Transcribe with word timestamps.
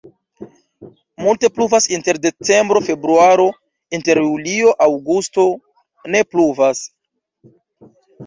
Multe 1.25 1.49
pluvas 1.57 1.87
inter 1.97 2.17
decembro-februaro, 2.23 3.45
inter 3.99 4.21
julio-aŭgusto 4.29 5.47
ne 6.15 6.23
pluvas. 6.31 6.81